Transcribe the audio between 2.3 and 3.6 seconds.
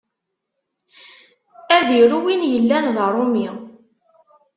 yellan d aṛumi.